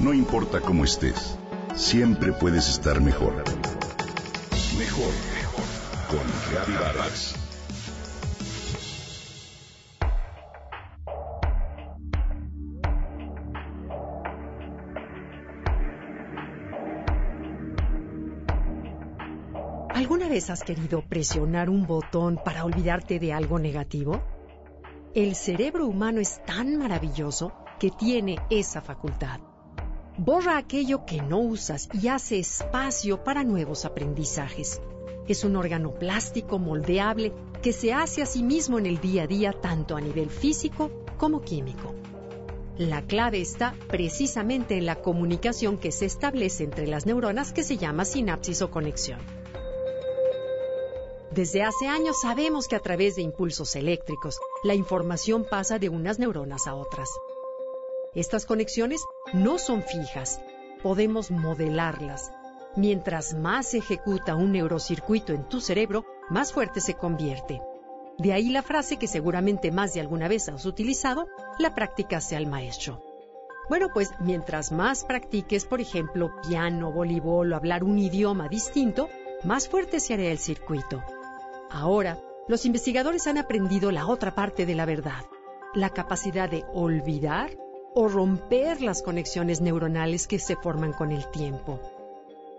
No 0.00 0.14
importa 0.14 0.62
cómo 0.62 0.84
estés, 0.84 1.36
siempre 1.74 2.32
puedes 2.32 2.70
estar 2.70 3.02
mejor. 3.02 3.34
Mejor, 4.78 5.12
mejor. 5.34 5.64
Con 6.08 6.20
Reavivadas. 6.50 7.34
¿Alguna 19.90 20.28
vez 20.28 20.48
has 20.48 20.62
querido 20.62 21.02
presionar 21.02 21.68
un 21.68 21.86
botón 21.86 22.40
para 22.42 22.64
olvidarte 22.64 23.18
de 23.18 23.34
algo 23.34 23.58
negativo? 23.58 24.22
El 25.14 25.34
cerebro 25.34 25.86
humano 25.86 26.20
es 26.20 26.42
tan 26.46 26.78
maravilloso 26.78 27.52
que 27.78 27.90
tiene 27.90 28.38
esa 28.48 28.80
facultad. 28.80 29.40
Borra 30.22 30.58
aquello 30.58 31.06
que 31.06 31.22
no 31.22 31.38
usas 31.38 31.88
y 31.94 32.08
hace 32.08 32.38
espacio 32.38 33.24
para 33.24 33.42
nuevos 33.42 33.86
aprendizajes. 33.86 34.82
Es 35.26 35.44
un 35.44 35.56
órgano 35.56 35.94
plástico 35.94 36.58
moldeable 36.58 37.32
que 37.62 37.72
se 37.72 37.94
hace 37.94 38.20
a 38.20 38.26
sí 38.26 38.42
mismo 38.42 38.78
en 38.78 38.84
el 38.84 39.00
día 39.00 39.22
a 39.22 39.26
día 39.26 39.54
tanto 39.54 39.96
a 39.96 40.00
nivel 40.02 40.28
físico 40.28 40.90
como 41.16 41.40
químico. 41.40 41.94
La 42.76 43.00
clave 43.00 43.40
está 43.40 43.74
precisamente 43.88 44.76
en 44.76 44.84
la 44.84 44.96
comunicación 44.96 45.78
que 45.78 45.90
se 45.90 46.04
establece 46.04 46.64
entre 46.64 46.86
las 46.86 47.06
neuronas 47.06 47.54
que 47.54 47.64
se 47.64 47.78
llama 47.78 48.04
sinapsis 48.04 48.60
o 48.60 48.70
conexión. 48.70 49.20
Desde 51.30 51.62
hace 51.62 51.88
años 51.88 52.20
sabemos 52.20 52.68
que 52.68 52.76
a 52.76 52.80
través 52.80 53.16
de 53.16 53.22
impulsos 53.22 53.74
eléctricos, 53.74 54.38
la 54.64 54.74
información 54.74 55.46
pasa 55.50 55.78
de 55.78 55.88
unas 55.88 56.18
neuronas 56.18 56.66
a 56.66 56.74
otras. 56.74 57.08
Estas 58.14 58.44
conexiones 58.44 59.04
no 59.32 59.58
son 59.58 59.84
fijas, 59.84 60.40
podemos 60.82 61.30
modelarlas. 61.30 62.32
Mientras 62.74 63.34
más 63.34 63.68
se 63.68 63.78
ejecuta 63.78 64.34
un 64.34 64.50
neurocircuito 64.50 65.32
en 65.32 65.48
tu 65.48 65.60
cerebro, 65.60 66.04
más 66.28 66.52
fuerte 66.52 66.80
se 66.80 66.94
convierte. 66.94 67.60
De 68.18 68.32
ahí 68.32 68.50
la 68.50 68.62
frase 68.62 68.96
que 68.96 69.06
seguramente 69.06 69.70
más 69.70 69.94
de 69.94 70.00
alguna 70.00 70.26
vez 70.26 70.48
has 70.48 70.66
utilizado, 70.66 71.28
la 71.60 71.74
práctica 71.76 72.20
sea 72.20 72.38
el 72.38 72.48
maestro. 72.48 73.00
Bueno, 73.68 73.90
pues 73.94 74.10
mientras 74.18 74.72
más 74.72 75.04
practiques, 75.04 75.64
por 75.64 75.80
ejemplo, 75.80 76.32
piano, 76.48 76.90
voleibol 76.90 77.52
o 77.52 77.56
hablar 77.56 77.84
un 77.84 77.96
idioma 77.96 78.48
distinto, 78.48 79.08
más 79.44 79.68
fuerte 79.68 80.00
se 80.00 80.14
hará 80.14 80.24
el 80.24 80.38
circuito. 80.38 81.00
Ahora, 81.70 82.18
los 82.48 82.66
investigadores 82.66 83.28
han 83.28 83.38
aprendido 83.38 83.92
la 83.92 84.08
otra 84.08 84.34
parte 84.34 84.66
de 84.66 84.74
la 84.74 84.84
verdad, 84.84 85.24
la 85.74 85.90
capacidad 85.90 86.50
de 86.50 86.64
olvidar 86.74 87.50
o 87.94 88.08
romper 88.08 88.80
las 88.80 89.02
conexiones 89.02 89.60
neuronales 89.60 90.26
que 90.26 90.38
se 90.38 90.56
forman 90.56 90.92
con 90.92 91.12
el 91.12 91.30
tiempo. 91.30 91.80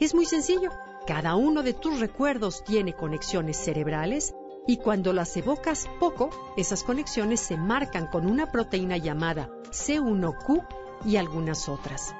Es 0.00 0.14
muy 0.14 0.26
sencillo. 0.26 0.70
Cada 1.06 1.36
uno 1.36 1.62
de 1.62 1.72
tus 1.72 2.00
recuerdos 2.00 2.64
tiene 2.64 2.92
conexiones 2.92 3.56
cerebrales 3.56 4.34
y 4.66 4.78
cuando 4.78 5.12
las 5.12 5.36
evocas 5.36 5.88
poco, 6.00 6.30
esas 6.56 6.82
conexiones 6.82 7.40
se 7.40 7.56
marcan 7.56 8.08
con 8.08 8.26
una 8.26 8.50
proteína 8.50 8.96
llamada 8.96 9.48
C1Q 9.70 10.66
y 11.04 11.16
algunas 11.16 11.68
otras. 11.68 12.14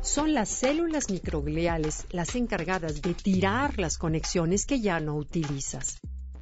Son 0.00 0.34
las 0.34 0.48
células 0.48 1.10
microgliales 1.10 2.06
las 2.10 2.34
encargadas 2.34 3.02
de 3.02 3.14
tirar 3.14 3.78
las 3.78 3.98
conexiones 3.98 4.66
que 4.66 4.80
ya 4.80 4.98
no 4.98 5.14
utilizas. 5.14 6.00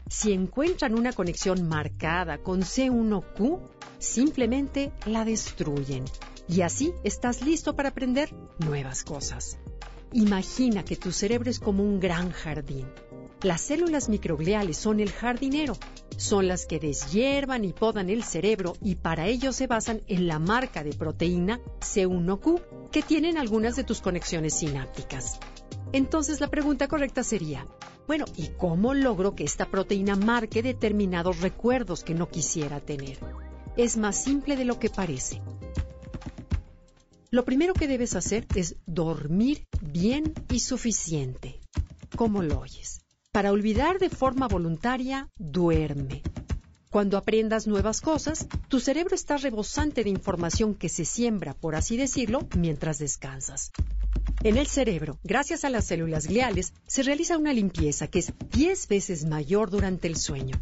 Si 0.09 0.33
encuentran 0.33 0.99
una 0.99 1.13
conexión 1.13 1.69
marcada 1.69 2.39
con 2.39 2.63
C1Q, 2.63 3.61
simplemente 4.01 4.91
la 5.07 5.25
destruyen. 5.25 6.05
Y 6.49 6.63
así 6.63 6.93
estás 7.05 7.43
listo 7.43 7.77
para 7.77 7.91
aprender 7.91 8.35
nuevas 8.59 9.05
cosas. 9.05 9.59
Imagina 10.13 10.85
que 10.85 10.97
tu 10.97 11.13
cerebro 11.13 11.49
es 11.49 11.61
como 11.61 11.85
un 11.85 12.01
gran 12.01 12.33
jardín. 12.33 12.89
Las 13.43 13.61
células 13.61 14.09
microgliales 14.09 14.77
son 14.77 14.99
el 14.99 15.13
jardinero. 15.13 15.75
Son 16.17 16.49
las 16.49 16.67
que 16.67 16.81
deshiervan 16.81 17.65
y 17.65 17.73
podan 17.73 18.11
el 18.11 18.25
cerebro 18.25 18.75
y 18.83 18.97
para 18.97 19.29
ello 19.29 19.53
se 19.53 19.69
basan 19.69 20.03
en 20.09 20.27
la 20.27 20.39
marca 20.39 20.83
de 20.83 20.93
proteína 20.93 21.61
C1Q 21.81 22.91
que 22.91 23.03
tienen 23.03 23.39
algunas 23.39 23.77
de 23.77 23.85
tus 23.85 24.01
conexiones 24.01 24.55
sinápticas. 24.55 25.39
Entonces 25.93 26.41
la 26.41 26.49
pregunta 26.49 26.89
correcta 26.89 27.23
sería, 27.23 27.67
bueno, 28.07 28.25
¿y 28.37 28.49
cómo 28.49 28.93
logro 28.93 29.35
que 29.35 29.45
esta 29.45 29.71
proteína 29.71 30.17
marque 30.17 30.63
determinados 30.63 31.41
recuerdos 31.41 32.03
que 32.03 32.15
no 32.15 32.29
quisiera 32.29 32.81
tener? 32.81 33.19
Es 33.83 33.97
más 33.97 34.15
simple 34.15 34.57
de 34.57 34.67
lo 34.67 34.79
que 34.79 34.91
parece. 34.91 35.41
Lo 37.31 37.47
primero 37.47 37.73
que 37.73 37.89
debes 37.89 38.15
hacer 38.15 38.47
es 38.55 38.77
dormir 38.85 39.67
bien 39.81 40.35
y 40.51 40.59
suficiente. 40.59 41.61
¿Cómo 42.15 42.43
lo 42.43 42.61
oyes? 42.61 43.01
Para 43.33 43.53
olvidar 43.53 43.99
de 43.99 44.11
forma 44.11 44.49
voluntaria, 44.49 45.31
duerme. 45.39 46.21
Cuando 46.91 47.17
aprendas 47.17 47.67
nuevas 47.67 48.03
cosas, 48.03 48.49
tu 48.69 48.81
cerebro 48.81 49.15
está 49.15 49.39
rebosante 49.39 50.05
de 50.05 50.11
información 50.11 50.75
que 50.75 50.91
se 50.91 51.07
siembra, 51.07 51.55
por 51.55 51.75
así 51.75 51.97
decirlo, 51.97 52.47
mientras 52.59 52.99
descansas. 52.99 53.71
En 54.43 54.59
el 54.59 54.67
cerebro, 54.67 55.19
gracias 55.25 55.65
a 55.65 55.71
las 55.71 55.87
células 55.87 56.27
gliales, 56.27 56.75
se 56.87 57.03
realiza 57.03 57.39
una 57.39 57.55
limpieza 57.55 58.09
que 58.09 58.19
es 58.19 58.35
10 58.53 58.89
veces 58.89 59.25
mayor 59.25 59.71
durante 59.71 60.07
el 60.07 60.17
sueño. 60.17 60.61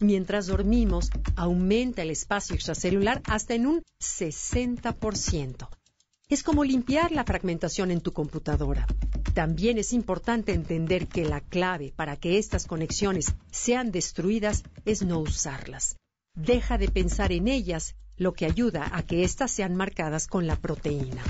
Mientras 0.00 0.46
dormimos, 0.46 1.10
aumenta 1.36 2.02
el 2.02 2.10
espacio 2.10 2.54
extracelular 2.54 3.22
hasta 3.26 3.54
en 3.54 3.66
un 3.66 3.82
60%. 4.00 5.68
Es 6.28 6.42
como 6.42 6.64
limpiar 6.64 7.12
la 7.12 7.24
fragmentación 7.24 7.90
en 7.90 8.00
tu 8.00 8.12
computadora. 8.12 8.86
También 9.34 9.78
es 9.78 9.92
importante 9.92 10.52
entender 10.52 11.06
que 11.06 11.24
la 11.24 11.40
clave 11.40 11.92
para 11.94 12.16
que 12.16 12.38
estas 12.38 12.66
conexiones 12.66 13.34
sean 13.50 13.92
destruidas 13.92 14.64
es 14.84 15.02
no 15.02 15.18
usarlas. 15.20 15.96
Deja 16.34 16.78
de 16.78 16.88
pensar 16.88 17.30
en 17.30 17.46
ellas, 17.46 17.94
lo 18.16 18.32
que 18.32 18.46
ayuda 18.46 18.90
a 18.92 19.02
que 19.02 19.22
éstas 19.22 19.50
sean 19.50 19.76
marcadas 19.76 20.26
con 20.26 20.46
la 20.46 20.56
proteína. 20.56 21.22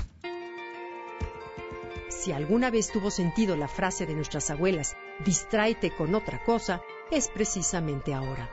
Si 2.25 2.31
alguna 2.31 2.71
vez 2.71 2.89
tuvo 2.89 3.11
sentido 3.11 3.55
la 3.55 3.67
frase 3.67 4.07
de 4.07 4.15
nuestras 4.15 4.49
abuelas, 4.49 4.97
distráete 5.23 5.91
con 5.91 6.15
otra 6.15 6.43
cosa, 6.43 6.81
es 7.11 7.27
precisamente 7.27 8.15
ahora. 8.15 8.49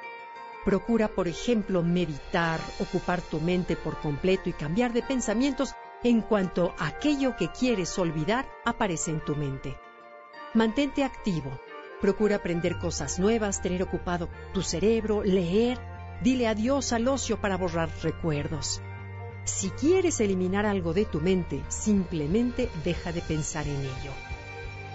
Procura, 0.63 1.09
por 1.09 1.27
ejemplo, 1.27 1.83
meditar, 1.83 2.61
ocupar 2.81 3.23
tu 3.23 3.41
mente 3.41 3.75
por 3.77 3.99
completo 3.99 4.51
y 4.51 4.53
cambiar 4.53 4.93
de 4.93 5.03
pensamientos 5.03 5.73
en 6.05 6.21
cuanto 6.21 6.75
aquello 6.79 7.35
que 7.35 7.49
quieres 7.49 7.99
olvidar 7.99 8.47
aparece 8.67 9.11
en 9.11 9.25
tu 9.25 9.37
mente. 9.37 9.79
Mantente 10.53 11.03
activo. 11.03 11.59
Procura 11.99 12.37
aprender 12.37 12.77
cosas 12.77 13.19
nuevas, 13.19 13.63
tener 13.63 13.83
ocupado 13.83 14.29
tu 14.53 14.61
cerebro, 14.61 15.23
leer. 15.25 15.79
Dile 16.21 16.47
adiós 16.47 16.93
al 16.93 17.09
ocio 17.09 17.41
para 17.41 17.57
borrar 17.57 17.89
recuerdos. 18.03 18.83
Si 19.45 19.71
quieres 19.71 20.21
eliminar 20.21 20.67
algo 20.67 20.93
de 20.95 21.05
tu 21.05 21.21
mente, 21.21 21.63
simplemente 21.69 22.69
deja 22.85 23.13
de 23.13 23.21
pensar 23.21 23.67
en 23.67 23.81
ello. 23.81 24.13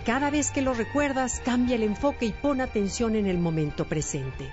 Cada 0.06 0.30
vez 0.30 0.52
que 0.52 0.62
lo 0.62 0.74
recuerdas, 0.74 1.42
cambia 1.44 1.76
el 1.76 1.84
enfoque 1.84 2.26
y 2.28 2.32
pon 2.32 2.62
atención 2.62 3.16
en 3.16 3.28
el 3.28 3.38
momento 3.38 3.86
presente. 3.86 4.50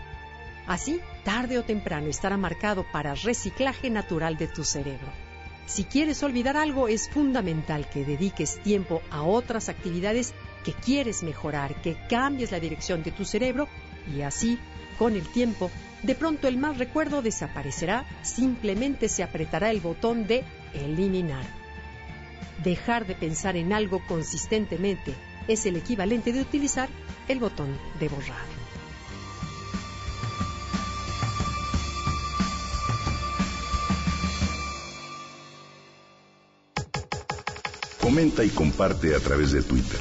Así, 0.66 1.00
tarde 1.22 1.58
o 1.58 1.62
temprano 1.62 2.08
estará 2.08 2.36
marcado 2.36 2.84
para 2.90 3.14
reciclaje 3.14 3.88
natural 3.88 4.36
de 4.36 4.48
tu 4.48 4.64
cerebro. 4.64 5.06
Si 5.66 5.84
quieres 5.84 6.22
olvidar 6.22 6.56
algo, 6.56 6.88
es 6.88 7.08
fundamental 7.08 7.88
que 7.88 8.04
dediques 8.04 8.60
tiempo 8.62 9.00
a 9.10 9.22
otras 9.22 9.68
actividades 9.68 10.34
que 10.64 10.72
quieres 10.72 11.22
mejorar, 11.22 11.80
que 11.82 11.96
cambies 12.08 12.50
la 12.50 12.60
dirección 12.60 13.02
de 13.02 13.12
tu 13.12 13.24
cerebro 13.24 13.68
y 14.12 14.22
así, 14.22 14.58
con 14.98 15.14
el 15.14 15.26
tiempo, 15.28 15.70
de 16.02 16.14
pronto 16.14 16.48
el 16.48 16.58
mal 16.58 16.76
recuerdo 16.76 17.22
desaparecerá, 17.22 18.04
simplemente 18.22 19.08
se 19.08 19.22
apretará 19.22 19.70
el 19.70 19.80
botón 19.80 20.26
de 20.26 20.44
eliminar. 20.74 21.44
Dejar 22.62 23.06
de 23.06 23.14
pensar 23.14 23.56
en 23.56 23.72
algo 23.72 24.02
consistentemente 24.06 25.14
es 25.48 25.66
el 25.66 25.76
equivalente 25.76 26.32
de 26.32 26.40
utilizar 26.40 26.88
el 27.28 27.38
botón 27.38 27.78
de 28.00 28.08
borrar. 28.08 28.54
Comenta 38.00 38.44
y 38.44 38.50
comparte 38.50 39.14
a 39.14 39.20
través 39.20 39.52
de 39.52 39.62
Twitter. 39.62 40.00